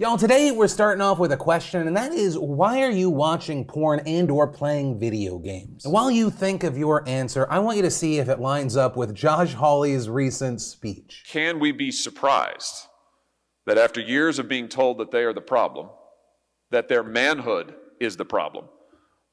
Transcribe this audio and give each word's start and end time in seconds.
Y'all, 0.00 0.16
today 0.16 0.52
we're 0.52 0.68
starting 0.68 1.02
off 1.02 1.18
with 1.18 1.32
a 1.32 1.36
question, 1.36 1.88
and 1.88 1.96
that 1.96 2.12
is 2.12 2.38
why 2.38 2.84
are 2.84 2.90
you 2.90 3.10
watching 3.10 3.64
porn 3.64 4.00
and 4.06 4.30
or 4.30 4.46
playing 4.46 4.96
video 4.96 5.38
games? 5.40 5.84
And 5.84 5.92
while 5.92 6.08
you 6.08 6.30
think 6.30 6.62
of 6.62 6.78
your 6.78 7.02
answer, 7.08 7.48
I 7.50 7.58
want 7.58 7.78
you 7.78 7.82
to 7.82 7.90
see 7.90 8.18
if 8.18 8.28
it 8.28 8.38
lines 8.38 8.76
up 8.76 8.96
with 8.96 9.12
Josh 9.12 9.54
Hawley's 9.54 10.08
recent 10.08 10.60
speech. 10.60 11.24
Can 11.26 11.58
we 11.58 11.72
be 11.72 11.90
surprised 11.90 12.86
that 13.66 13.76
after 13.76 14.00
years 14.00 14.38
of 14.38 14.48
being 14.48 14.68
told 14.68 14.98
that 14.98 15.10
they 15.10 15.24
are 15.24 15.32
the 15.32 15.40
problem, 15.40 15.88
that 16.70 16.86
their 16.86 17.02
manhood 17.02 17.74
is 17.98 18.16
the 18.16 18.24
problem, 18.24 18.66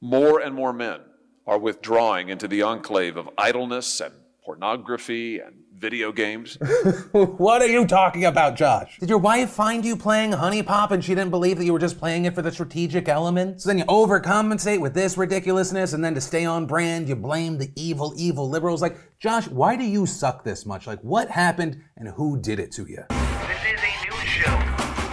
more 0.01 0.39
and 0.39 0.55
more 0.55 0.73
men 0.73 1.01
are 1.45 1.59
withdrawing 1.59 2.29
into 2.29 2.47
the 2.47 2.63
enclave 2.63 3.17
of 3.17 3.29
idleness 3.37 4.01
and 4.01 4.15
pornography 4.45 5.39
and 5.39 5.55
video 5.77 6.11
games. 6.11 6.57
what 7.11 7.61
are 7.61 7.67
you 7.67 7.85
talking 7.85 8.25
about, 8.25 8.55
Josh? 8.55 8.97
Did 8.99 9.09
your 9.09 9.17
wife 9.17 9.49
find 9.49 9.83
you 9.83 9.97
playing 9.97 10.31
HuniePop 10.31 10.91
and 10.91 11.03
she 11.03 11.15
didn't 11.15 11.31
believe 11.31 11.57
that 11.57 11.65
you 11.65 11.73
were 11.73 11.79
just 11.79 11.97
playing 11.97 12.25
it 12.25 12.35
for 12.35 12.41
the 12.41 12.51
strategic 12.51 13.09
elements? 13.09 13.63
So 13.63 13.69
then 13.69 13.79
you 13.79 13.85
overcompensate 13.85 14.79
with 14.79 14.93
this 14.93 15.17
ridiculousness, 15.17 15.93
and 15.93 16.05
then 16.05 16.13
to 16.13 16.21
stay 16.21 16.45
on 16.45 16.67
brand, 16.67 17.09
you 17.09 17.15
blame 17.15 17.57
the 17.57 17.71
evil, 17.75 18.13
evil 18.15 18.47
liberals. 18.47 18.81
Like, 18.81 18.97
Josh, 19.19 19.47
why 19.47 19.75
do 19.75 19.83
you 19.83 20.05
suck 20.05 20.43
this 20.43 20.65
much? 20.65 20.87
Like, 20.87 20.99
what 21.01 21.29
happened 21.29 21.81
and 21.97 22.07
who 22.09 22.39
did 22.39 22.59
it 22.59 22.71
to 22.73 22.85
you? 22.85 23.03
This 23.09 23.73
is 23.73 23.81
a 23.81 24.05
news 24.05 24.29
show. 24.29 25.04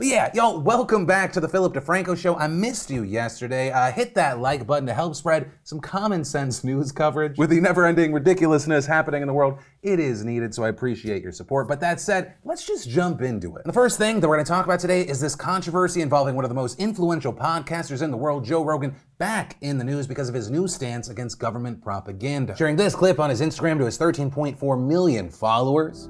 But 0.00 0.06
yeah, 0.06 0.30
y'all, 0.32 0.58
welcome 0.58 1.04
back 1.04 1.30
to 1.34 1.40
the 1.40 1.48
Philip 1.48 1.74
DeFranco 1.74 2.16
Show. 2.16 2.34
I 2.34 2.46
missed 2.46 2.88
you 2.88 3.02
yesterday. 3.02 3.70
Uh, 3.70 3.92
hit 3.92 4.14
that 4.14 4.38
like 4.38 4.66
button 4.66 4.86
to 4.86 4.94
help 4.94 5.14
spread 5.14 5.50
some 5.62 5.78
common 5.78 6.24
sense 6.24 6.64
news 6.64 6.90
coverage. 6.90 7.36
With 7.36 7.50
the 7.50 7.60
never 7.60 7.84
ending 7.84 8.14
ridiculousness 8.14 8.86
happening 8.86 9.20
in 9.20 9.28
the 9.28 9.34
world, 9.34 9.58
it 9.82 10.00
is 10.00 10.24
needed, 10.24 10.54
so 10.54 10.64
I 10.64 10.70
appreciate 10.70 11.22
your 11.22 11.32
support. 11.32 11.68
But 11.68 11.80
that 11.80 12.00
said, 12.00 12.32
let's 12.44 12.66
just 12.66 12.88
jump 12.88 13.20
into 13.20 13.56
it. 13.56 13.66
The 13.66 13.74
first 13.74 13.98
thing 13.98 14.20
that 14.20 14.26
we're 14.26 14.36
going 14.36 14.46
to 14.46 14.50
talk 14.50 14.64
about 14.64 14.80
today 14.80 15.02
is 15.02 15.20
this 15.20 15.34
controversy 15.34 16.00
involving 16.00 16.34
one 16.34 16.46
of 16.46 16.48
the 16.48 16.54
most 16.54 16.80
influential 16.80 17.34
podcasters 17.34 18.00
in 18.00 18.10
the 18.10 18.16
world, 18.16 18.42
Joe 18.42 18.64
Rogan, 18.64 18.96
back 19.18 19.58
in 19.60 19.76
the 19.76 19.84
news 19.84 20.06
because 20.06 20.30
of 20.30 20.34
his 20.34 20.50
new 20.50 20.66
stance 20.66 21.10
against 21.10 21.38
government 21.38 21.82
propaganda. 21.82 22.56
Sharing 22.56 22.76
this 22.76 22.94
clip 22.94 23.20
on 23.20 23.28
his 23.28 23.42
Instagram 23.42 23.76
to 23.76 23.84
his 23.84 23.98
13.4 23.98 24.82
million 24.82 25.28
followers. 25.28 26.08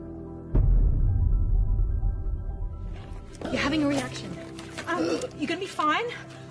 You're 3.45 3.61
having 3.61 3.83
a 3.83 3.89
reaction. 3.89 4.37
Um, 4.87 5.21
you're 5.39 5.49
gonna 5.49 5.61
be 5.61 5.67
fine. 5.67 6.05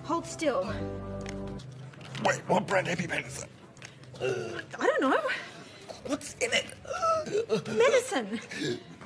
Hold 0.03 0.25
still. 0.25 0.73
Wait, 2.23 2.41
what 2.47 2.67
brand 2.67 2.87
EpiPen 2.87 3.27
is 3.27 3.45
that? 3.45 4.63
I 4.79 4.85
don't 4.85 5.01
know. 5.01 5.19
What's 6.07 6.33
in 6.35 6.49
it? 6.51 6.65
Medicine. 7.67 8.39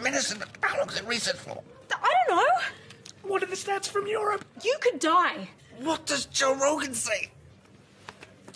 Medicine. 0.02 0.44
How 0.62 0.78
long's 0.78 0.98
it 0.98 1.06
research 1.06 1.36
for? 1.36 1.62
I 1.92 2.14
don't 2.28 2.38
know. 2.38 3.30
What 3.30 3.44
are 3.44 3.48
the 3.48 3.56
stats 3.56 3.88
from 3.88 4.08
Europe? 4.08 4.46
You 4.64 4.76
could 4.82 5.00
die. 5.00 5.50
What 5.80 6.06
does 6.06 6.26
Joe 6.28 6.56
Rogan 6.56 6.94
say? 6.94 7.30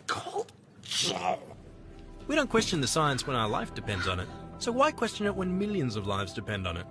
Call 0.07 0.47
Joe. 0.81 1.39
We 2.27 2.35
don't 2.35 2.49
question 2.49 2.81
the 2.81 2.87
science 2.87 3.25
when 3.27 3.35
our 3.35 3.47
life 3.47 3.73
depends 3.73 4.07
on 4.07 4.19
it. 4.19 4.27
So 4.59 4.71
why 4.71 4.91
question 4.91 5.25
it 5.25 5.35
when 5.35 5.57
millions 5.57 5.95
of 5.95 6.07
lives 6.07 6.33
depend 6.33 6.67
on 6.67 6.77
it? 6.77 6.85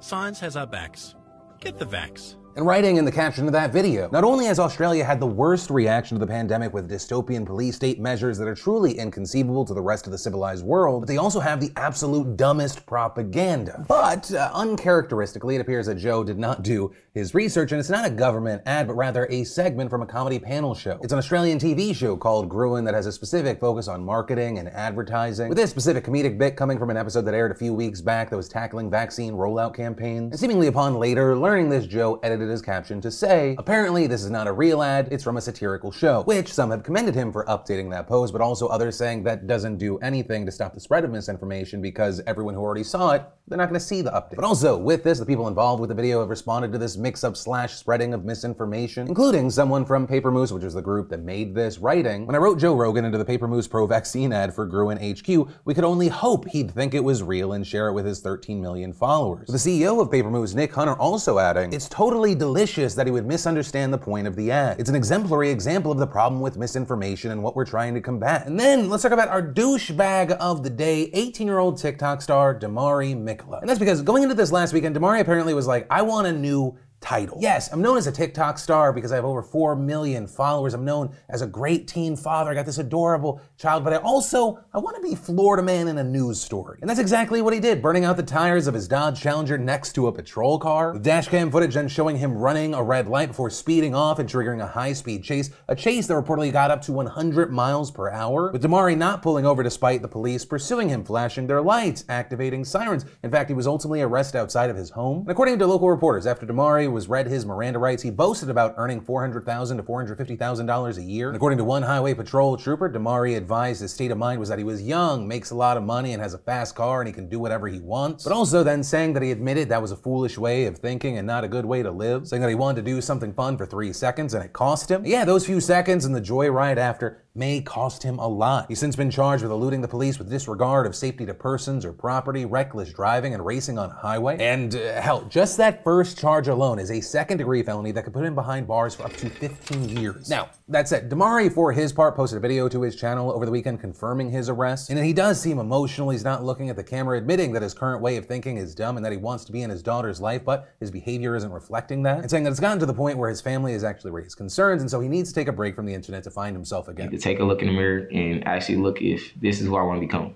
Science 0.00 0.40
has 0.40 0.56
our 0.56 0.66
backs. 0.66 1.14
Get 1.60 1.78
the 1.78 1.84
vax. 1.84 2.39
And 2.56 2.66
writing 2.66 2.96
in 2.96 3.04
the 3.04 3.12
caption 3.12 3.46
of 3.46 3.52
that 3.52 3.72
video, 3.72 4.08
not 4.10 4.24
only 4.24 4.46
has 4.46 4.58
Australia 4.58 5.04
had 5.04 5.20
the 5.20 5.26
worst 5.26 5.70
reaction 5.70 6.18
to 6.18 6.24
the 6.24 6.30
pandemic 6.30 6.74
with 6.74 6.90
dystopian 6.90 7.46
police 7.46 7.76
state 7.76 8.00
measures 8.00 8.38
that 8.38 8.48
are 8.48 8.56
truly 8.56 8.98
inconceivable 8.98 9.64
to 9.64 9.72
the 9.72 9.80
rest 9.80 10.06
of 10.06 10.10
the 10.10 10.18
civilized 10.18 10.64
world, 10.64 11.02
but 11.02 11.06
they 11.06 11.16
also 11.16 11.38
have 11.38 11.60
the 11.60 11.70
absolute 11.76 12.36
dumbest 12.36 12.84
propaganda. 12.86 13.84
But 13.86 14.32
uh, 14.34 14.50
uncharacteristically, 14.52 15.54
it 15.54 15.60
appears 15.60 15.86
that 15.86 15.94
Joe 15.94 16.24
did 16.24 16.40
not 16.40 16.64
do 16.64 16.92
his 17.14 17.34
research, 17.34 17.70
and 17.70 17.78
it's 17.78 17.88
not 17.88 18.04
a 18.04 18.10
government 18.10 18.62
ad, 18.66 18.88
but 18.88 18.94
rather 18.94 19.26
a 19.30 19.44
segment 19.44 19.88
from 19.88 20.02
a 20.02 20.06
comedy 20.06 20.40
panel 20.40 20.74
show. 20.74 20.98
It's 21.02 21.12
an 21.12 21.18
Australian 21.18 21.58
TV 21.58 21.94
show 21.94 22.16
called 22.16 22.48
Gruen 22.48 22.84
that 22.84 22.94
has 22.94 23.06
a 23.06 23.12
specific 23.12 23.60
focus 23.60 23.86
on 23.86 24.04
marketing 24.04 24.58
and 24.58 24.68
advertising, 24.70 25.48
with 25.48 25.58
this 25.58 25.70
specific 25.70 26.04
comedic 26.04 26.36
bit 26.36 26.56
coming 26.56 26.78
from 26.78 26.90
an 26.90 26.96
episode 26.96 27.22
that 27.22 27.34
aired 27.34 27.52
a 27.52 27.54
few 27.54 27.74
weeks 27.74 28.00
back 28.00 28.28
that 28.30 28.36
was 28.36 28.48
tackling 28.48 28.90
vaccine 28.90 29.34
rollout 29.34 29.74
campaigns. 29.74 30.32
And 30.32 30.40
seemingly 30.40 30.66
upon 30.66 30.96
later 30.96 31.36
learning 31.36 31.68
this, 31.68 31.86
Joe 31.86 32.18
edited 32.24 32.39
his 32.48 32.62
caption 32.62 33.00
to 33.00 33.10
say, 33.10 33.54
apparently 33.58 34.06
this 34.06 34.22
is 34.22 34.30
not 34.30 34.46
a 34.46 34.52
real 34.52 34.82
ad, 34.82 35.08
it's 35.10 35.24
from 35.24 35.36
a 35.36 35.40
satirical 35.40 35.92
show, 35.92 36.22
which 36.22 36.52
some 36.52 36.70
have 36.70 36.82
commended 36.82 37.14
him 37.14 37.32
for 37.32 37.44
updating 37.44 37.90
that 37.90 38.06
post, 38.06 38.32
but 38.32 38.40
also 38.40 38.68
others 38.68 38.96
saying 38.96 39.22
that 39.24 39.46
doesn't 39.46 39.78
do 39.78 39.98
anything 39.98 40.46
to 40.46 40.52
stop 40.52 40.72
the 40.74 40.80
spread 40.80 41.04
of 41.04 41.10
misinformation 41.10 41.82
because 41.82 42.20
everyone 42.26 42.54
who 42.54 42.60
already 42.60 42.84
saw 42.84 43.12
it, 43.12 43.22
they're 43.48 43.58
not 43.58 43.68
gonna 43.68 43.80
see 43.80 44.00
the 44.00 44.10
update. 44.12 44.36
But 44.36 44.44
also, 44.44 44.76
with 44.76 45.02
this, 45.02 45.18
the 45.18 45.26
people 45.26 45.48
involved 45.48 45.80
with 45.80 45.88
the 45.88 45.94
video 45.94 46.20
have 46.20 46.30
responded 46.30 46.72
to 46.72 46.78
this 46.78 46.96
mix 46.96 47.24
up 47.24 47.36
slash 47.36 47.74
spreading 47.74 48.14
of 48.14 48.24
misinformation, 48.24 49.08
including 49.08 49.50
someone 49.50 49.84
from 49.84 50.06
Paper 50.06 50.30
Moose, 50.30 50.52
which 50.52 50.64
was 50.64 50.74
the 50.74 50.82
group 50.82 51.08
that 51.08 51.20
made 51.20 51.54
this, 51.54 51.78
writing, 51.78 52.26
When 52.26 52.36
I 52.36 52.38
wrote 52.38 52.58
Joe 52.58 52.74
Rogan 52.74 53.04
into 53.04 53.18
the 53.18 53.24
Paper 53.24 53.48
Moose 53.48 53.66
pro 53.66 53.86
vaccine 53.86 54.32
ad 54.32 54.54
for 54.54 54.66
Gruen 54.66 54.98
HQ, 54.98 55.48
we 55.64 55.74
could 55.74 55.84
only 55.84 56.08
hope 56.08 56.48
he'd 56.48 56.70
think 56.70 56.94
it 56.94 57.02
was 57.02 57.22
real 57.22 57.52
and 57.52 57.66
share 57.66 57.88
it 57.88 57.92
with 57.92 58.06
his 58.06 58.20
13 58.20 58.60
million 58.60 58.92
followers. 58.92 59.48
The 59.48 59.58
CEO 59.58 60.00
of 60.00 60.10
Paper 60.10 60.30
Moose, 60.30 60.54
Nick 60.54 60.72
Hunter, 60.72 60.94
also 60.94 61.38
adding, 61.38 61.72
It's 61.72 61.88
totally 61.88 62.29
delicious 62.34 62.94
that 62.94 63.06
he 63.06 63.12
would 63.12 63.26
misunderstand 63.26 63.92
the 63.92 63.98
point 63.98 64.26
of 64.26 64.36
the 64.36 64.50
ad. 64.50 64.78
It's 64.78 64.88
an 64.88 64.96
exemplary 64.96 65.50
example 65.50 65.92
of 65.92 65.98
the 65.98 66.06
problem 66.06 66.40
with 66.40 66.56
misinformation 66.56 67.30
and 67.30 67.42
what 67.42 67.56
we're 67.56 67.64
trying 67.64 67.94
to 67.94 68.00
combat. 68.00 68.46
And 68.46 68.58
then 68.58 68.88
let's 68.88 69.02
talk 69.02 69.12
about 69.12 69.28
our 69.28 69.42
douchebag 69.42 70.32
of 70.32 70.62
the 70.62 70.70
day, 70.70 71.10
18 71.12 71.46
year 71.46 71.58
old 71.58 71.78
TikTok 71.78 72.22
star 72.22 72.58
Damari 72.58 73.14
Mikula. 73.14 73.60
And 73.60 73.68
that's 73.68 73.78
because 73.78 74.02
going 74.02 74.22
into 74.22 74.34
this 74.34 74.52
last 74.52 74.72
weekend, 74.72 74.96
Damari 74.96 75.20
apparently 75.20 75.54
was 75.54 75.66
like, 75.66 75.86
I 75.90 76.02
want 76.02 76.26
a 76.26 76.32
new 76.32 76.76
title. 77.00 77.38
Yes, 77.40 77.72
I'm 77.72 77.80
known 77.80 77.96
as 77.96 78.06
a 78.06 78.12
TikTok 78.12 78.58
star 78.58 78.92
because 78.92 79.10
I 79.10 79.16
have 79.16 79.24
over 79.24 79.42
4 79.42 79.74
million 79.74 80.26
followers. 80.26 80.74
I'm 80.74 80.84
known 80.84 81.14
as 81.28 81.42
a 81.42 81.46
great 81.46 81.88
teen 81.88 82.16
father. 82.16 82.50
I 82.50 82.54
got 82.54 82.66
this 82.66 82.78
adorable 82.78 83.40
child, 83.56 83.84
but 83.84 83.92
I 83.92 83.96
also 83.96 84.58
I 84.72 84.78
want 84.78 84.96
to 84.96 85.02
be 85.02 85.14
Florida 85.14 85.62
man 85.62 85.88
in 85.88 85.98
a 85.98 86.04
news 86.04 86.40
story. 86.40 86.78
And 86.80 86.88
that's 86.88 87.00
exactly 87.00 87.40
what 87.42 87.54
he 87.54 87.60
did, 87.60 87.80
burning 87.80 88.04
out 88.04 88.16
the 88.16 88.22
tires 88.22 88.66
of 88.66 88.74
his 88.74 88.86
Dodge 88.86 89.20
Challenger 89.20 89.56
next 89.56 89.92
to 89.94 90.08
a 90.08 90.12
patrol 90.12 90.58
car. 90.58 90.92
With 90.92 91.02
dash 91.02 91.28
cam 91.28 91.50
footage 91.50 91.74
then 91.74 91.88
showing 91.88 92.16
him 92.16 92.36
running 92.36 92.74
a 92.74 92.82
red 92.82 93.08
light 93.08 93.28
before 93.28 93.50
speeding 93.50 93.94
off 93.94 94.18
and 94.18 94.28
triggering 94.28 94.62
a 94.62 94.66
high-speed 94.66 95.24
chase, 95.24 95.50
a 95.68 95.74
chase 95.74 96.06
that 96.06 96.14
reportedly 96.14 96.52
got 96.52 96.70
up 96.70 96.82
to 96.82 96.92
100 96.92 97.50
miles 97.50 97.90
per 97.90 98.10
hour. 98.10 98.52
With 98.52 98.62
Damari 98.62 98.96
not 98.96 99.22
pulling 99.22 99.46
over 99.46 99.62
despite 99.62 100.02
the 100.02 100.08
police 100.08 100.44
pursuing 100.44 100.88
him, 100.88 101.04
flashing 101.04 101.46
their 101.46 101.62
lights, 101.62 102.04
activating 102.08 102.64
sirens. 102.64 103.06
In 103.22 103.30
fact, 103.30 103.48
he 103.48 103.54
was 103.54 103.66
ultimately 103.66 104.02
arrested 104.02 104.38
outside 104.38 104.70
of 104.70 104.76
his 104.76 104.90
home. 104.90 105.20
And 105.20 105.30
according 105.30 105.58
to 105.58 105.66
local 105.66 105.88
reporters, 105.88 106.26
after 106.26 106.46
Damari 106.46 106.89
was 106.90 107.08
read 107.08 107.26
his 107.26 107.46
Miranda 107.46 107.78
rights, 107.78 108.02
he 108.02 108.10
boasted 108.10 108.50
about 108.50 108.74
earning 108.76 109.00
$400,000 109.00 109.76
to 109.76 109.82
$450,000 109.82 110.96
a 110.96 111.02
year. 111.02 111.28
And 111.28 111.36
according 111.36 111.58
to 111.58 111.64
one 111.64 111.82
highway 111.82 112.14
patrol 112.14 112.56
trooper, 112.56 112.90
Damari 112.90 113.36
advised 113.36 113.80
his 113.80 113.92
state 113.92 114.10
of 114.10 114.18
mind 114.18 114.40
was 114.40 114.48
that 114.48 114.58
he 114.58 114.64
was 114.64 114.82
young, 114.82 115.26
makes 115.26 115.50
a 115.50 115.54
lot 115.54 115.76
of 115.76 115.82
money, 115.82 116.12
and 116.12 116.22
has 116.22 116.34
a 116.34 116.38
fast 116.38 116.74
car, 116.74 117.00
and 117.00 117.08
he 117.08 117.12
can 117.12 117.28
do 117.28 117.38
whatever 117.38 117.68
he 117.68 117.80
wants. 117.80 118.24
But 118.24 118.32
also 118.32 118.62
then 118.62 118.82
saying 118.82 119.12
that 119.14 119.22
he 119.22 119.30
admitted 119.30 119.68
that 119.68 119.82
was 119.82 119.92
a 119.92 119.96
foolish 119.96 120.38
way 120.38 120.66
of 120.66 120.78
thinking 120.78 121.18
and 121.18 121.26
not 121.26 121.44
a 121.44 121.48
good 121.48 121.64
way 121.64 121.82
to 121.82 121.90
live, 121.90 122.26
saying 122.26 122.42
that 122.42 122.48
he 122.48 122.54
wanted 122.54 122.84
to 122.84 122.90
do 122.90 123.00
something 123.00 123.32
fun 123.32 123.56
for 123.56 123.66
three 123.66 123.92
seconds 123.92 124.34
and 124.34 124.44
it 124.44 124.52
cost 124.52 124.90
him. 124.90 125.04
Yeah, 125.04 125.24
those 125.24 125.46
few 125.46 125.60
seconds 125.60 126.04
and 126.04 126.14
the 126.14 126.20
joyride 126.20 126.76
after 126.76 127.24
may 127.34 127.60
cost 127.60 128.02
him 128.02 128.18
a 128.18 128.26
lot. 128.26 128.66
He's 128.68 128.78
since 128.78 128.96
been 128.96 129.10
charged 129.10 129.42
with 129.42 129.52
eluding 129.52 129.80
the 129.80 129.88
police 129.88 130.18
with 130.18 130.28
disregard 130.28 130.86
of 130.86 130.96
safety 130.96 131.24
to 131.26 131.34
persons 131.34 131.84
or 131.84 131.92
property, 131.92 132.44
reckless 132.44 132.92
driving, 132.92 133.34
and 133.34 133.44
racing 133.44 133.78
on 133.78 133.90
a 133.90 133.94
highway. 133.94 134.36
And 134.38 134.74
uh, 134.74 135.00
hell, 135.00 135.22
just 135.28 135.56
that 135.58 135.84
first 135.84 136.18
charge 136.18 136.48
alone 136.48 136.78
is 136.78 136.90
a 136.90 137.00
second 137.00 137.38
degree 137.38 137.62
felony 137.62 137.92
that 137.92 138.04
could 138.04 138.12
put 138.12 138.24
him 138.24 138.34
behind 138.34 138.66
bars 138.66 138.94
for 138.94 139.04
up 139.04 139.12
to 139.14 139.30
15 139.30 139.88
years. 139.88 140.28
Now, 140.28 140.50
that 140.68 140.88
said, 140.88 141.10
Damari, 141.10 141.52
for 141.52 141.72
his 141.72 141.92
part, 141.92 142.16
posted 142.16 142.38
a 142.38 142.40
video 142.40 142.68
to 142.68 142.82
his 142.82 142.96
channel 142.96 143.32
over 143.32 143.46
the 143.46 143.52
weekend 143.52 143.80
confirming 143.80 144.30
his 144.30 144.48
arrest. 144.48 144.90
And 144.90 144.98
he 144.98 145.12
does 145.12 145.40
seem 145.40 145.58
emotional. 145.58 146.10
He's 146.10 146.24
not 146.24 146.44
looking 146.44 146.68
at 146.68 146.76
the 146.76 146.84
camera, 146.84 147.16
admitting 147.16 147.52
that 147.52 147.62
his 147.62 147.74
current 147.74 148.02
way 148.02 148.16
of 148.16 148.26
thinking 148.26 148.56
is 148.56 148.74
dumb 148.74 148.96
and 148.96 149.04
that 149.04 149.12
he 149.12 149.18
wants 149.18 149.44
to 149.44 149.52
be 149.52 149.62
in 149.62 149.70
his 149.70 149.82
daughter's 149.82 150.20
life, 150.20 150.44
but 150.44 150.72
his 150.80 150.90
behavior 150.90 151.36
isn't 151.36 151.52
reflecting 151.52 152.02
that. 152.04 152.18
And 152.20 152.30
saying 152.30 152.44
that 152.44 152.50
it's 152.50 152.60
gotten 152.60 152.78
to 152.80 152.86
the 152.86 152.94
point 152.94 153.18
where 153.18 153.30
his 153.30 153.40
family 153.40 153.72
has 153.72 153.84
actually 153.84 154.10
raised 154.10 154.36
concerns, 154.36 154.82
and 154.82 154.90
so 154.90 155.00
he 155.00 155.08
needs 155.08 155.30
to 155.30 155.34
take 155.34 155.48
a 155.48 155.52
break 155.52 155.74
from 155.74 155.86
the 155.86 155.94
internet 155.94 156.24
to 156.24 156.30
find 156.30 156.56
himself 156.56 156.88
again. 156.88 157.19
Take 157.20 157.38
a 157.38 157.44
look 157.44 157.60
in 157.62 157.68
the 157.68 157.72
mirror 157.72 158.08
and 158.12 158.46
actually 158.46 158.76
look 158.76 159.00
if 159.00 159.32
this 159.40 159.60
is 159.60 159.66
who 159.66 159.76
I 159.76 159.82
want 159.82 160.00
to 160.00 160.06
become. 160.06 160.34